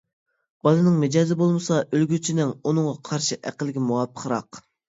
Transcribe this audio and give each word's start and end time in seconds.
بالىنىڭ 0.67 0.95
مىجەزى 1.03 1.37
بولمىسا، 1.41 1.77
ئۆلگۈچىنىڭ 1.83 2.57
ئۇنىڭغا 2.65 2.97
قارىشى 3.11 3.41
ئەقىلگە 3.51 3.89
مۇۋاپىقراق. 3.93 4.65